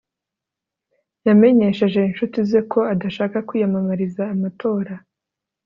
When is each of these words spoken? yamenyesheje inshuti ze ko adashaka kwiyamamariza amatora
yamenyesheje 1.27 1.99
inshuti 2.03 2.37
ze 2.49 2.59
ko 2.71 2.79
adashaka 2.93 3.37
kwiyamamariza 3.47 4.23
amatora 4.33 4.93